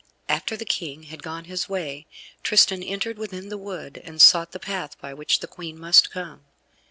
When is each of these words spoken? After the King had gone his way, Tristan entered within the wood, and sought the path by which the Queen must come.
After 0.27 0.57
the 0.57 0.65
King 0.65 1.03
had 1.03 1.21
gone 1.21 1.43
his 1.43 1.69
way, 1.69 2.07
Tristan 2.41 2.81
entered 2.81 3.19
within 3.19 3.49
the 3.49 3.57
wood, 3.59 4.01
and 4.03 4.19
sought 4.19 4.51
the 4.51 4.57
path 4.57 4.99
by 4.99 5.13
which 5.13 5.41
the 5.41 5.47
Queen 5.47 5.77
must 5.77 6.09
come. 6.09 6.43